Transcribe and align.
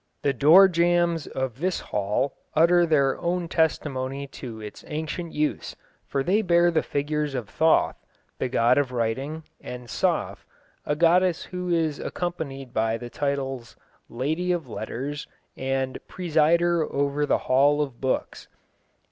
The 0.23 0.33
door 0.33 0.67
jambs 0.67 1.27
of 1.27 1.59
this 1.59 1.79
hall 1.79 2.33
utter 2.55 2.87
their 2.87 3.19
own 3.19 3.47
testimony 3.47 4.25
to 4.29 4.59
its 4.59 4.83
ancient 4.87 5.31
use, 5.31 5.75
for 6.07 6.23
they 6.23 6.41
bear 6.41 6.71
the 6.71 6.81
figures 6.81 7.35
of 7.35 7.47
Thoth, 7.47 7.97
the 8.39 8.49
god 8.49 8.79
of 8.79 8.91
writing, 8.91 9.43
and 9.59 9.85
Saf, 9.85 10.37
a 10.87 10.95
goddess 10.95 11.43
who 11.43 11.69
is 11.69 11.99
accompanied 11.99 12.73
by 12.73 12.97
the 12.97 13.11
titles 13.11 13.75
"Lady 14.09 14.51
of 14.51 14.67
Letters" 14.67 15.27
and 15.55 15.99
"Presider 16.09 16.81
over 16.91 17.27
the 17.27 17.37
Hall 17.45 17.79
of 17.83 18.01
Books." 18.01 18.47